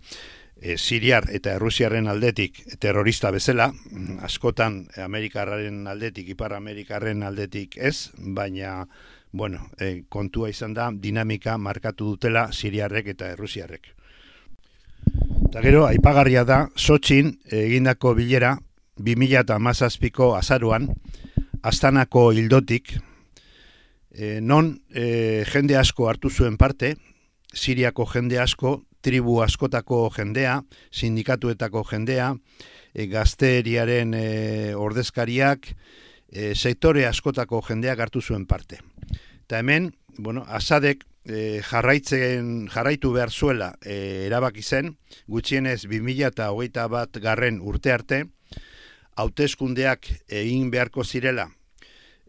e, 0.66 0.76
Siriar 0.78 1.28
eta 1.30 1.54
Errusiaren 1.54 2.08
aldetik 2.10 2.58
terrorista 2.82 3.30
bezala, 3.30 3.68
askotan 4.26 4.86
Amerikarraren 5.02 5.86
aldetik, 5.86 6.32
Ipar 6.34 6.56
Amerikarren 6.56 7.22
aldetik 7.22 7.76
ez, 7.78 8.10
baina 8.18 8.88
bueno, 9.32 9.68
e, 9.78 10.02
kontua 10.08 10.50
izan 10.50 10.74
da 10.74 10.88
dinamika 10.90 11.56
markatu 11.58 12.12
dutela 12.14 12.48
Siriarrek 12.52 13.12
eta 13.14 13.30
Errusiarrek. 13.34 13.92
Eta 15.46 15.62
gero, 15.62 15.84
aipagarria 15.86 16.42
da, 16.44 16.64
Sotxin 16.74 17.36
egindako 17.46 18.16
bilera 18.18 18.56
2008ko 18.98 20.32
azaruan, 20.38 20.88
astanako 21.62 22.30
hildotik, 22.32 22.96
e, 24.10 24.40
non 24.40 24.80
e, 24.90 25.44
jende 25.46 25.78
asko 25.78 26.10
hartu 26.10 26.30
zuen 26.30 26.56
parte, 26.56 26.96
Siriako 27.54 28.08
jende 28.10 28.40
asko, 28.42 28.80
tribu 29.06 29.38
askotako 29.44 30.08
jendea, 30.16 30.60
sindikatuetako 30.90 31.84
jendea, 31.86 32.32
e, 32.90 33.06
gazteriaren 33.06 34.14
e, 34.18 34.26
ordezkariak, 34.74 35.68
e, 36.26 36.54
sektore 36.54 37.06
askotako 37.06 37.62
jendeak 37.68 38.02
hartu 38.02 38.22
zuen 38.22 38.46
parte. 38.50 38.80
Eta 39.44 39.60
hemen, 39.62 39.92
bueno, 40.18 40.42
asadek 40.48 41.04
e, 41.22 41.60
jarraitzen 41.62 42.66
jarraitu 42.72 43.12
behar 43.14 43.30
zuela 43.30 43.74
e, 43.84 44.26
erabaki 44.26 44.62
zen, 44.62 44.96
gutxienez 45.30 45.84
2000 45.86 46.32
eta 46.32 46.50
hogeita 46.50 46.88
bat 46.90 47.20
garren 47.22 47.60
urte 47.62 47.94
arte, 47.94 48.24
hauteskundeak 49.16 50.10
egin 50.26 50.72
beharko 50.74 51.04
zirela, 51.04 51.46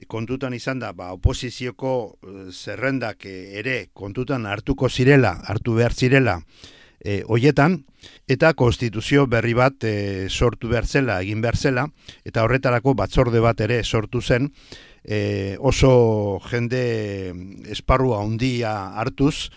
kontutan 0.06 0.54
izan 0.54 0.80
da, 0.80 0.92
ba, 0.94 1.12
oposizioko 1.18 2.20
zerrendak 2.52 3.26
ere 3.26 3.88
kontutan 3.94 4.46
hartuko 4.46 4.90
zirela, 4.90 5.34
hartu 5.50 5.74
behar 5.80 5.94
zirela, 5.94 6.38
e, 7.00 7.24
hoietan, 7.28 7.82
eta 8.30 8.54
konstituzio 8.54 9.26
berri 9.28 9.56
bat 9.58 9.84
e, 9.84 10.28
sortu 10.30 10.70
behar 10.70 10.86
zela, 10.86 11.20
egin 11.22 11.42
behar 11.42 11.58
zela, 11.58 11.88
eta 12.26 12.44
horretarako 12.46 12.94
batzorde 12.98 13.42
bat 13.44 13.62
ere 13.66 13.84
sortu 13.84 14.22
zen, 14.22 14.52
e, 15.04 15.56
oso 15.60 16.40
jende 16.50 17.34
esparrua 17.72 18.22
handia 18.24 18.74
hartuz, 19.00 19.50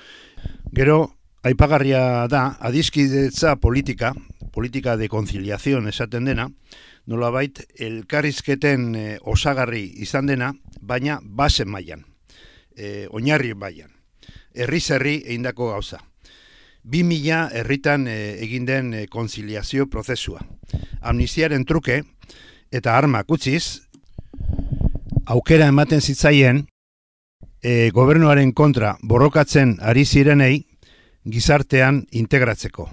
gero, 0.72 1.16
aipagarria 1.42 2.28
da, 2.28 2.56
adizkidetza 2.60 3.56
politika, 3.56 4.14
politika 4.52 4.96
de 4.96 5.08
conciliación 5.08 5.88
esaten 5.88 6.24
dena, 6.28 6.50
nolabait, 7.10 7.64
elkarrizketen 7.74 8.94
e, 8.94 9.06
osagarri 9.26 9.82
izan 10.04 10.30
dena, 10.30 10.52
baina 10.80 11.18
basen 11.22 11.68
mailan, 11.68 12.04
e, 12.76 13.08
oinarri 13.10 13.52
mailan, 13.58 13.90
herri-zerri 14.54 15.18
eindako 15.34 15.72
gauza 15.74 16.00
bi 16.82 17.02
mila 17.04 17.48
herritan 17.52 18.06
e, 18.08 18.16
egin 18.44 18.66
den 18.66 18.94
e, 18.94 19.06
konziliazio 19.06 19.86
prozesua. 19.90 20.40
Amnistiaren 21.00 21.64
truke 21.64 22.02
eta 22.72 22.96
arma 22.96 23.22
kutziz, 23.24 23.82
aukera 25.26 25.68
ematen 25.68 26.00
zitzaien 26.00 26.64
e, 27.62 27.90
gobernuaren 27.92 28.52
kontra 28.52 28.96
borrokatzen 29.02 29.76
ari 29.80 30.04
zirenei 30.04 30.64
gizartean 31.24 32.06
integratzeko. 32.12 32.88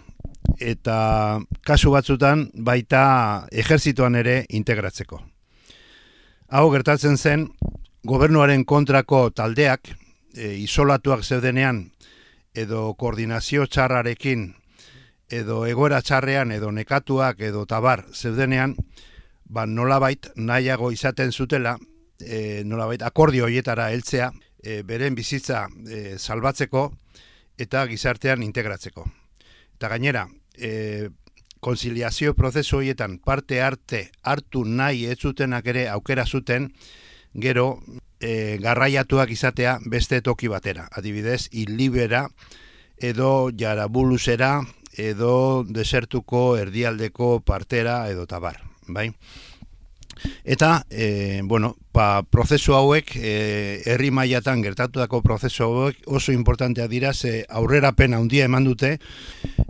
Eta 0.60 1.40
kasu 1.66 1.92
batzutan 1.94 2.48
baita 2.66 3.48
ejerzituan 3.52 4.16
ere 4.16 4.46
integratzeko. 4.50 5.22
Hau 6.50 6.70
gertatzen 6.72 7.18
zen, 7.18 7.50
gobernuaren 8.08 8.64
kontrako 8.66 9.30
taldeak, 9.36 9.92
e, 10.38 10.54
isolatuak 10.64 11.24
zeudenean 11.24 11.84
edo 12.56 12.94
koordinazio 12.98 13.68
txarrarekin 13.68 14.48
edo 15.30 15.66
egoera 15.68 16.00
txarrean 16.02 16.54
edo 16.56 16.72
nekatuak 16.72 17.42
edo 17.44 17.66
tabar 17.66 18.06
zeudenean, 18.14 18.76
ba 19.46 19.66
nolabait 19.66 20.30
nahiago 20.36 20.92
izaten 20.92 21.32
zutela, 21.32 21.78
e, 22.20 22.64
nolabait 22.66 23.04
akordio 23.04 23.46
hoietara 23.46 23.92
heltzea, 23.92 24.32
e, 24.64 24.82
beren 24.84 25.16
bizitza 25.16 25.68
e, 25.88 26.18
salbatzeko 26.18 26.90
eta 27.58 27.86
gizartean 27.88 28.44
integratzeko. 28.44 29.06
Eta 29.78 29.90
gainera, 29.94 30.28
e, 30.58 31.10
konziliazio 31.60 32.34
prozesu 32.34 32.78
horietan 32.78 33.18
parte 33.20 33.62
arte 33.62 34.12
hartu 34.22 34.64
nahi 34.66 35.06
ez 35.06 35.18
zutenak 35.20 35.68
ere 35.68 35.88
aukera 35.90 36.26
zuten, 36.26 36.72
gero 37.34 37.82
e, 38.20 38.58
garraiatuak 38.62 39.32
izatea 39.32 39.78
beste 39.86 40.22
toki 40.22 40.48
batera. 40.48 40.88
Adibidez, 40.92 41.48
ilibera 41.52 42.28
edo 42.98 43.50
jarabulusera 43.54 44.62
edo 44.98 45.64
desertuko 45.64 46.58
erdialdeko 46.58 47.40
partera 47.46 48.08
edo 48.10 48.26
tabar, 48.26 48.58
bai? 48.88 49.12
Eta, 50.44 50.86
e, 50.90 51.42
bueno, 51.44 51.76
pa, 51.92 52.24
prozesu 52.24 52.76
hauek, 52.78 53.16
e, 53.16 53.82
herri 53.86 54.12
mailatan 54.12 54.64
gertatutako 54.64 55.22
prozesu 55.22 55.64
hauek 55.68 56.04
oso 56.06 56.32
importantea 56.32 56.88
dira, 56.88 57.14
ze 57.14 57.46
aurrera 57.50 57.94
handia 57.98 58.46
eman 58.46 58.64
dute 58.64 59.00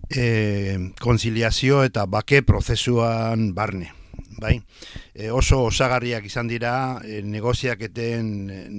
e, 0.09 0.91
konziliazio 0.99 1.83
eta 1.83 2.05
bake 2.05 2.43
prozesuan 2.43 3.53
barne 3.53 3.93
bai? 4.37 4.61
E, 5.13 5.29
oso 5.31 5.63
osagarriak 5.65 6.25
izan 6.25 6.47
dira 6.47 6.99
e, 7.03 7.21
negoziaketen 7.25 8.29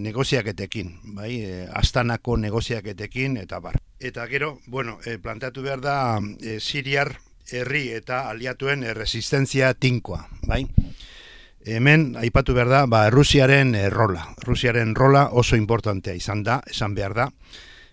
negoziaketekin, 0.03 0.93
bai? 1.19 1.33
E, 1.43 1.67
astanako 1.67 2.37
negoziaketekin 2.39 3.37
eta 3.43 3.61
bar. 3.61 3.79
Eta 3.99 4.27
gero, 4.31 4.59
bueno, 4.67 4.99
e, 5.05 5.19
planteatu 5.19 5.63
behar 5.67 5.83
da 5.83 5.97
e, 6.41 6.59
Siriar 6.61 7.17
herri 7.51 7.89
eta 7.97 8.27
aliatuen 8.31 8.87
resistentzia 8.95 9.75
tinkoa, 9.75 10.27
bai? 10.47 10.65
Hemen 11.67 12.15
aipatu 12.17 12.55
behar 12.55 12.69
da, 12.71 12.85
ba, 12.87 13.09
Rusiaren 13.11 13.75
e, 13.75 13.89
rola. 13.91 14.29
Rusiaren 14.45 14.95
rola 14.95 15.29
oso 15.33 15.57
importantea 15.57 16.15
izan 16.15 16.45
da, 16.47 16.61
esan 16.71 16.95
behar 16.95 17.15
da. 17.15 17.29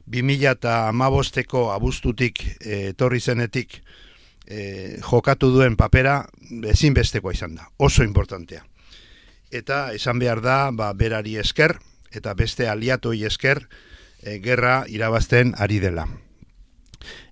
2000 0.06 0.51
eta 0.51 0.75
amabosteko 0.89 1.71
abuztutik 1.73 2.43
e, 2.62 2.91
etorri 2.91 3.19
zenetik 3.19 3.80
e, 4.45 4.99
jokatu 5.01 5.49
duen 5.51 5.75
papera 5.75 6.21
ezinbestekoa 6.69 7.34
izan 7.34 7.56
da, 7.56 7.67
oso 7.78 8.06
importantea. 8.06 8.63
Eta 9.51 9.91
esan 9.97 10.21
behar 10.21 10.43
da, 10.45 10.69
ba, 10.71 10.93
berari 10.93 11.38
esker, 11.41 11.80
eta 12.13 12.34
beste 12.38 12.69
aliatoi 12.69 13.23
esker, 13.25 13.65
e, 14.21 14.38
gerra 14.45 14.84
irabazten 14.88 15.56
ari 15.58 15.82
dela. 15.82 16.06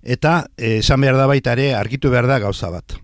Eta 0.02 0.44
esan 0.58 1.00
behar 1.00 1.16
da 1.16 1.30
baita 1.30 1.54
ere, 1.54 1.72
argitu 1.74 2.10
behar 2.10 2.26
da 2.26 2.42
gauza 2.42 2.70
bat. 2.74 2.98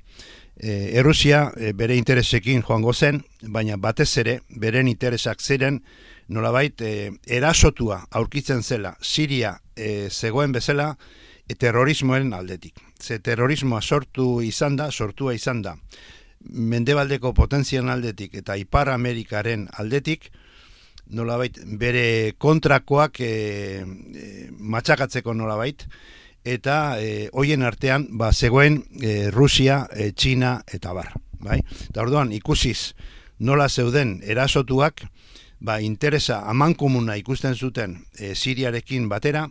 E, 0.61 0.99
Errusia 1.01 1.55
e, 1.57 1.73
bere 1.73 1.97
interesekin 1.97 2.61
joango 2.61 2.93
zen, 2.93 3.23
baina 3.49 3.79
batez 3.81 4.11
ere, 4.21 4.41
beren 4.53 4.91
interesak 4.93 5.41
ziren, 5.41 5.81
nolabait, 6.29 6.83
e, 6.85 7.11
erasotua 7.27 8.03
aurkitzen 8.11 8.61
zela, 8.63 8.93
Siria 9.01 9.55
e, 9.75 10.11
zegoen 10.11 10.53
bezala, 10.53 10.93
e, 11.49 11.57
terrorismoen 11.57 12.35
aldetik. 12.37 12.77
Ze 13.01 13.19
terrorismoa 13.25 13.81
sortu 13.81 14.43
izan 14.45 14.77
da, 14.77 14.91
sortua 14.93 15.33
izan 15.35 15.63
da, 15.65 15.79
mendebaldeko 16.45 17.33
potentzian 17.33 17.89
aldetik 17.89 18.37
eta 18.43 18.57
Ipar 18.61 18.93
Amerikaren 18.93 19.67
aldetik, 19.81 20.29
nolabait 21.11 21.57
bere 21.81 22.37
kontrakoak 22.39 23.21
e, 23.25 23.33
e, 23.81 24.49
matxakatzeko 24.61 25.35
nolabait, 25.35 25.89
eta 26.45 26.97
e, 27.01 27.29
hoien 27.33 27.63
artean 27.63 28.07
ba, 28.19 28.33
zegoen 28.33 28.85
e, 29.01 29.31
Rusia, 29.31 29.87
e, 29.93 30.13
Txina 30.13 30.61
eta 30.73 30.93
bar. 30.97 31.13
Bai? 31.41 31.61
Eta 31.89 32.03
orduan 32.03 32.33
ikusiz 32.33 32.95
nola 33.39 33.69
zeuden 33.69 34.21
erasotuak, 34.25 35.05
ba, 35.61 35.81
interesa 35.81 36.41
aman 36.49 36.75
komuna 36.75 37.17
ikusten 37.21 37.55
zuten 37.57 37.99
e, 38.19 38.35
Siriarekin 38.35 39.09
batera, 39.09 39.47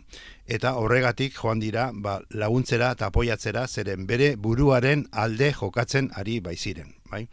eta 0.46 0.74
horregatik 0.78 1.36
joan 1.38 1.62
dira 1.62 1.90
ba, 1.94 2.18
laguntzera 2.30 2.92
eta 2.96 3.10
apoiatzera 3.10 3.66
zeren 3.68 4.06
bere 4.06 4.34
buruaren 4.36 5.06
alde 5.12 5.52
jokatzen 5.54 6.10
ari 6.14 6.40
baiziren. 6.40 6.94
Bai? 7.10 7.26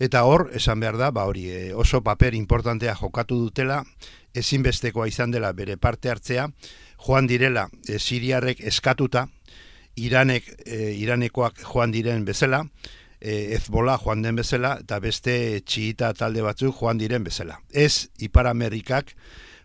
Eta 0.00 0.22
hor, 0.24 0.48
esan 0.56 0.80
behar 0.80 0.96
da, 0.96 1.10
ba, 1.12 1.26
hori 1.28 1.50
e, 1.52 1.74
oso 1.76 2.00
paper 2.00 2.34
importantea 2.34 2.94
jokatu 2.96 3.36
dutela, 3.36 3.82
ezinbestekoa 4.32 5.08
izan 5.10 5.34
dela 5.34 5.52
bere 5.52 5.76
parte 5.76 6.08
hartzea, 6.08 6.46
joan 7.06 7.26
direla 7.26 7.68
e, 7.88 7.98
Siriarrek 7.98 8.60
eskatuta, 8.60 9.28
Iranek, 9.96 10.46
e, 10.64 10.94
Iranekoak 11.00 11.62
joan 11.64 11.92
diren 11.92 12.24
bezala, 12.24 12.64
e, 13.20 13.54
ezbola 13.56 13.98
joan 14.00 14.22
den 14.22 14.38
bezala, 14.40 14.76
eta 14.80 15.00
beste 15.00 15.60
txiita 15.66 16.12
talde 16.14 16.42
batzuk 16.42 16.76
joan 16.80 16.98
diren 16.98 17.24
bezala. 17.24 17.60
Ez 17.70 18.08
Ipar 18.18 18.48
Amerikak, 18.50 19.14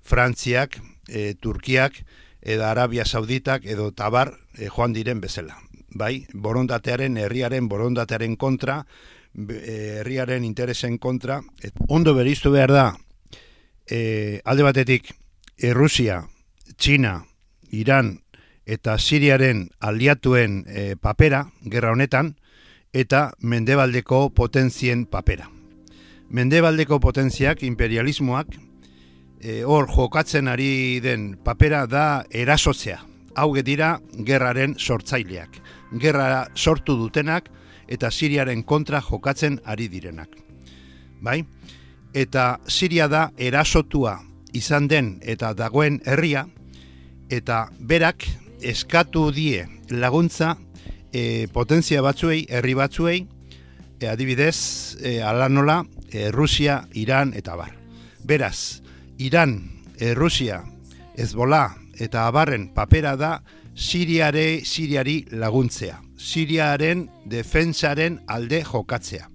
Frantziak, 0.03 0.79
e, 1.07 1.33
Turkiak, 1.39 2.01
edo 2.41 2.65
Arabia 2.65 3.05
Sauditak, 3.05 3.65
edo 3.65 3.91
Tabar 3.91 4.35
e, 4.57 4.69
joan 4.69 4.93
diren 4.93 5.21
bezala. 5.21 5.61
bai, 5.95 6.27
borondatearen, 6.33 7.15
herriaren 7.15 7.69
borondatearen 7.71 8.35
kontra, 8.35 8.81
herriaren 9.35 10.43
interesen 10.43 10.97
kontra. 10.97 11.39
Et, 11.63 11.71
ondo 11.87 12.13
beriztu 12.13 12.51
behar 12.51 12.73
da, 12.75 12.85
e, 13.87 14.41
alde 14.43 14.65
batetik, 14.67 15.13
Errusia, 15.55 16.25
Txina, 16.77 17.25
Iran 17.71 18.19
eta 18.65 18.97
Siriaren 18.97 19.69
aliatuen 19.79 20.63
e, 20.67 20.95
papera, 20.95 21.45
gerra 21.71 21.91
honetan, 21.93 22.35
eta 22.93 23.33
mendebaldeko 23.39 24.29
potentzien 24.33 25.05
papera. 25.05 25.49
Mendebaldeko 26.29 26.99
potentziak, 26.99 27.61
imperialismoak, 27.63 28.55
e, 29.39 29.63
hor 29.63 29.89
jokatzen 29.91 30.47
ari 30.47 30.99
den 31.03 31.35
papera 31.43 31.85
da 31.87 32.25
erasotzea. 32.31 33.01
Hau 33.35 33.51
dira 33.61 33.99
gerraren 34.25 34.75
sortzaileak. 34.79 35.59
Gerra 35.99 36.47
sortu 36.55 36.95
dutenak 36.95 37.49
eta 37.87 38.09
Siriaren 38.11 38.63
kontra 38.63 39.01
jokatzen 39.01 39.59
ari 39.65 39.87
direnak. 39.91 40.29
Bai? 41.21 41.43
Eta 42.13 42.59
Siria 42.67 43.07
da 43.11 43.29
erasotua 43.37 44.21
izan 44.53 44.87
den 44.87 45.19
eta 45.21 45.53
dagoen 45.53 45.99
herria 46.05 46.45
eta 47.29 47.69
berak 47.79 48.25
eskatu 48.61 49.31
die 49.31 49.65
laguntza 49.89 50.55
e, 51.13 51.47
potentzia 51.53 52.01
batzuei, 52.01 52.45
herri 52.49 52.75
batzuei, 52.75 53.19
e, 53.99 54.07
adibidez, 54.07 54.97
e, 55.01 55.21
ala 55.21 55.49
nola, 55.49 55.83
e, 56.11 56.31
Rusia, 56.31 56.87
Iran 56.93 57.33
eta 57.35 57.55
bar. 57.55 57.73
Beraz, 58.23 58.81
Iran, 59.17 59.83
e, 59.97 60.13
Rusia, 60.13 60.63
Ezbola 61.15 61.69
eta 61.99 62.27
abarren 62.27 62.73
papera 62.73 63.15
da 63.15 63.39
Siriare, 63.75 64.65
Siriari 64.65 65.25
laguntzea. 65.31 66.01
Siriaren 66.17 67.07
defensaren 67.25 68.21
alde 68.27 68.63
jokatzea. 68.63 69.29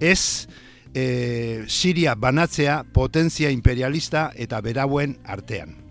Ez 0.00 0.46
e, 0.94 1.64
Siria 1.66 2.14
banatzea 2.14 2.82
potentzia 2.94 3.50
imperialista 3.50 4.30
eta 4.34 4.60
berauen 4.62 5.18
artean. 5.24 5.83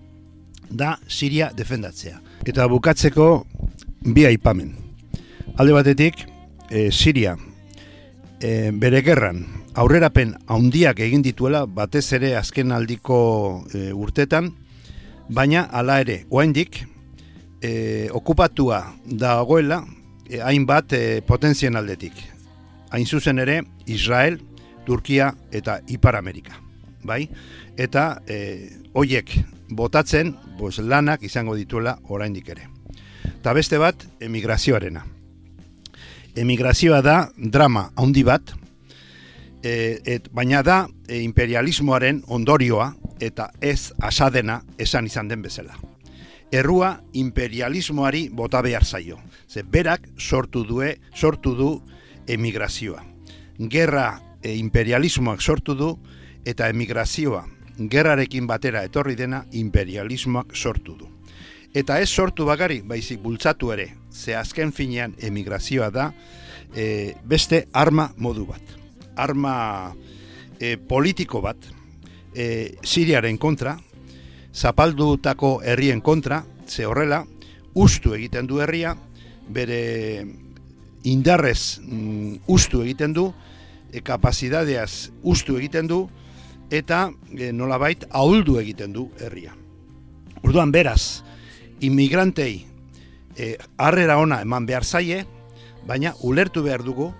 Da 0.70 0.98
Siria 1.08 1.52
defendatzea. 1.56 2.20
Eta 2.46 2.68
bukatzeko 2.68 3.46
bi 4.14 4.26
aipamen. 4.26 4.74
Alde 5.58 5.74
batetik, 5.74 6.26
e, 6.70 6.90
Siria 6.92 7.36
e, 8.42 8.72
bere 8.72 9.02
gerran 9.06 9.44
aurrerapen 9.74 10.36
handiak 10.52 11.00
egin 11.02 11.24
dituela 11.26 11.66
batez 11.66 12.06
ere 12.14 12.36
azken 12.38 12.72
aldiko 12.72 13.18
e, 13.74 13.92
urtetan, 13.94 14.52
baina 15.30 15.68
hala 15.72 16.00
ere, 16.04 16.24
oaindik, 16.30 16.84
e, 17.62 18.10
okupatua 18.12 18.84
dagoela 19.06 19.84
e, 20.30 20.42
hainbat 20.42 20.94
e, 20.94 21.04
potentzien 21.26 21.76
aldetik. 21.80 22.14
Hain 22.94 23.08
zuzen 23.08 23.40
ere, 23.42 23.64
Israel, 23.88 24.40
Turkia 24.86 25.32
eta 25.52 25.80
Ipar 25.88 26.18
Amerika. 26.20 26.60
Bai? 27.04 27.26
Eta 27.80 28.22
e, 28.28 28.70
hoiek 28.94 29.34
botatzen, 29.76 30.36
bos, 30.58 30.78
lanak 30.80 31.24
izango 31.24 31.56
dituela 31.56 31.98
oraindik 32.10 32.50
ere. 32.50 32.68
Ta 33.44 33.54
beste 33.54 33.78
bat, 33.78 34.06
emigrazioarena. 34.20 35.06
Emigrazioa 36.36 37.02
da 37.02 37.18
drama 37.38 37.90
handi 37.96 38.24
bat, 38.24 38.54
e, 39.64 40.00
et, 40.06 40.30
baina 40.34 40.62
da 40.64 40.88
e, 41.08 41.22
imperialismoaren 41.24 42.24
ondorioa 42.28 42.94
eta 43.24 43.50
ez 43.62 43.94
asadena 44.02 44.62
esan 44.78 45.08
izan 45.08 45.32
den 45.32 45.42
bezala. 45.42 45.78
Errua 46.54 47.00
imperialismoari 47.18 48.28
bota 48.30 48.62
behar 48.62 48.86
zaio. 48.86 49.18
Ze 49.48 49.64
berak 49.64 50.08
sortu 50.18 50.64
due, 50.68 51.00
sortu 51.16 51.56
du 51.56 51.72
emigrazioa. 52.28 53.04
Gerra 53.70 54.22
e, 54.42 54.54
imperialismoak 54.56 55.42
sortu 55.42 55.76
du 55.76 55.98
eta 56.46 56.70
emigrazioa 56.70 57.48
gerrarekin 57.78 58.48
batera 58.48 58.84
etorri 58.84 59.16
dena 59.16 59.44
imperialismoak 59.52 60.56
sortu 60.56 60.98
du. 61.00 61.10
Eta 61.74 62.00
ez 62.00 62.10
sortu 62.10 62.46
bagari, 62.46 62.82
baizik 62.86 63.20
bultzatu 63.22 63.72
ere, 63.74 63.90
ze 64.12 64.36
azken 64.36 64.72
finean 64.72 65.16
emigrazioa 65.20 65.90
da 65.90 66.12
e, 66.76 67.16
beste 67.26 67.68
arma 67.74 68.12
modu 68.18 68.46
bat 68.46 68.84
arma 69.16 69.94
e, 70.60 70.78
politiko 70.78 71.42
bat 71.42 71.58
e, 72.34 72.76
Siriaren 72.82 73.38
kontra, 73.38 73.78
zapaldutako 74.54 75.60
herrien 75.66 76.02
kontra, 76.02 76.44
ze 76.68 76.86
horrela, 76.86 77.24
ustu 77.74 78.14
egiten 78.18 78.48
du 78.48 78.62
herria, 78.62 78.96
bere 79.50 80.26
indarrez 81.10 81.80
mm, 81.82 82.44
ustu 82.48 82.84
egiten 82.84 83.14
du, 83.14 83.30
e, 83.92 84.02
kapazidadeaz 84.02 85.12
ustu 85.22 85.58
egiten 85.60 85.90
du, 85.90 86.06
eta 86.74 87.12
e, 87.30 87.52
nolabait 87.54 88.08
ahuldu 88.10 88.58
egiten 88.60 88.94
du 88.96 89.08
herria. 89.22 89.54
Urduan 90.44 90.74
beraz, 90.74 91.22
inmigrantei 91.86 92.66
e, 93.38 93.56
harrera 93.78 94.18
ona 94.18 94.42
eman 94.42 94.66
behar 94.66 94.84
zaie, 94.84 95.24
baina 95.86 96.16
ulertu 96.26 96.64
behar 96.66 96.84
dugu, 96.84 97.12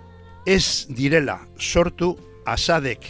ez 0.46 0.88
direla 0.90 1.38
sortu 1.60 2.16
asadek 2.46 3.06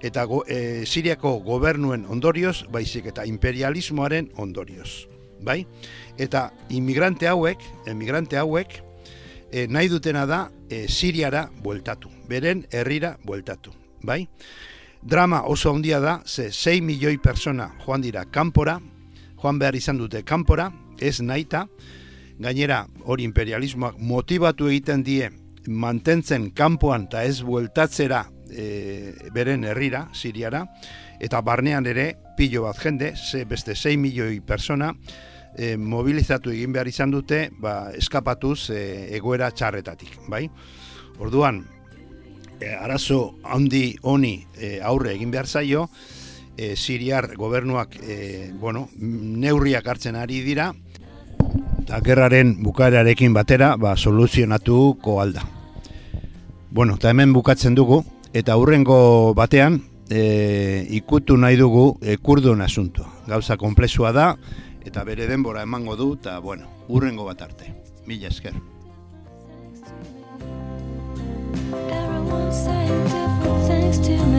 eta 0.00 0.24
go, 0.30 0.44
e, 0.46 0.86
Siriako 0.86 1.40
gobernuen 1.42 2.06
ondorioz, 2.06 2.62
baizik 2.70 3.10
eta 3.10 3.26
imperialismoaren 3.26 4.30
ondorioz. 4.38 5.08
Bai? 5.42 5.64
Eta 6.18 6.48
inmigrante 6.74 7.28
hauek, 7.30 7.62
emigrante 7.90 8.38
hauek, 8.38 8.78
e, 9.50 9.66
nahi 9.66 9.90
dutena 9.90 10.24
da 10.26 10.44
e, 10.70 10.86
Siriara 10.88 11.48
bueltatu, 11.62 12.10
beren 12.30 12.66
herrira 12.70 13.16
bueltatu. 13.24 13.74
Bai? 14.02 14.28
Drama 15.02 15.42
oso 15.46 15.70
handia 15.72 16.00
da, 16.00 16.22
ze 16.26 16.50
6 16.52 16.82
milioi 16.82 17.18
persona 17.18 17.70
joan 17.84 18.02
dira 18.02 18.24
kanpora, 18.24 18.78
joan 19.38 19.58
behar 19.58 19.76
izan 19.78 19.98
dute 19.98 20.24
kanpora, 20.26 20.72
ez 20.98 21.20
naita, 21.22 21.66
gainera 22.38 22.84
hori 23.04 23.24
imperialismoak 23.26 23.98
motivatu 23.98 24.68
egiten 24.68 25.04
die 25.06 25.30
mantentzen 25.68 26.50
kanpoan 26.56 27.06
eta 27.06 27.22
ez 27.24 27.42
bueltatzera 27.46 28.24
e, 28.50 29.14
beren 29.34 29.64
herrira, 29.64 30.08
Siriara, 30.12 30.64
eta 31.20 31.40
barnean 31.46 31.86
ere 31.86 32.10
pilo 32.36 32.64
bat 32.66 32.78
jende, 32.82 33.14
ze 33.16 33.44
beste 33.44 33.74
6 33.74 33.96
milioi 33.98 34.40
persona, 34.40 34.92
e, 35.54 35.76
mobilizatu 35.76 36.50
egin 36.50 36.74
behar 36.74 36.88
izan 36.90 37.14
dute, 37.14 37.48
ba, 37.58 37.92
eskapatuz 37.94 38.70
e, 38.70 38.82
egoera 39.16 39.50
txarretatik, 39.50 40.18
bai? 40.28 40.46
Orduan, 41.18 41.64
e, 42.60 42.74
arazo 42.74 43.34
handi 43.44 43.96
honi 44.02 44.46
e, 44.56 44.80
aurre 44.82 45.14
egin 45.14 45.30
behar 45.30 45.46
zaio, 45.46 45.88
e, 46.56 46.76
Siriar 46.76 47.36
gobernuak 47.36 47.96
e, 48.02 48.50
bueno, 48.60 48.88
neurriak 48.98 49.86
hartzen 49.86 50.16
ari 50.16 50.40
dira, 50.42 50.72
eta 51.82 52.00
gerraren 52.04 52.56
bukaerarekin 52.62 53.32
batera 53.32 53.76
ba, 53.76 53.96
soluzionatuko 53.96 55.20
alda. 55.22 55.46
Bueno, 56.70 56.98
eta 57.00 57.10
hemen 57.10 57.32
bukatzen 57.32 57.74
dugu, 57.74 58.02
eta 58.36 58.58
hurrengo 58.60 59.32
batean 59.34 59.80
e, 60.10 60.86
ikutu 60.90 61.38
nahi 61.40 61.56
dugu 61.56 61.94
e, 62.02 62.18
kurdun 62.18 62.60
asunto. 62.60 63.06
Gauza 63.26 63.56
komplexua 63.56 64.12
da, 64.12 64.34
eta 64.84 65.04
bere 65.04 65.28
denbora 65.30 65.62
emango 65.64 65.96
du, 65.96 66.14
eta 66.20 66.38
bueno, 66.44 66.68
hurrengo 66.88 67.24
bat 67.24 67.42
arte. 67.48 67.72
Mila 68.06 68.28
esker. 68.28 68.56
Saying 72.50 73.04
different 73.04 73.66
things 73.68 73.98
to 74.06 74.16
me 74.26 74.37